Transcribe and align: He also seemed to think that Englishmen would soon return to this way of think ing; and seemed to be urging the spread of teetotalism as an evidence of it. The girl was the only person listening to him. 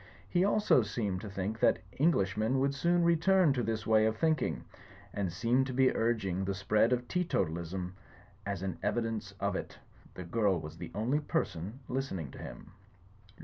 He 0.27 0.43
also 0.43 0.81
seemed 0.81 1.21
to 1.21 1.29
think 1.29 1.59
that 1.59 1.77
Englishmen 1.99 2.57
would 2.57 2.73
soon 2.73 3.03
return 3.03 3.53
to 3.53 3.61
this 3.61 3.85
way 3.85 4.07
of 4.07 4.17
think 4.17 4.41
ing; 4.41 4.65
and 5.13 5.31
seemed 5.31 5.67
to 5.67 5.73
be 5.73 5.95
urging 5.95 6.43
the 6.43 6.55
spread 6.55 6.91
of 6.91 7.07
teetotalism 7.07 7.93
as 8.43 8.63
an 8.63 8.79
evidence 8.81 9.35
of 9.39 9.55
it. 9.55 9.77
The 10.15 10.23
girl 10.23 10.59
was 10.59 10.77
the 10.79 10.89
only 10.95 11.19
person 11.19 11.81
listening 11.87 12.31
to 12.31 12.39
him. 12.39 12.71